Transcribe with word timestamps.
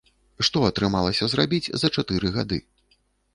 Што 0.47 0.61
атрымалася 0.69 1.29
зрабіць 1.33 1.71
за 1.83 1.87
чатыры 1.99 2.33
гады? 2.39 2.61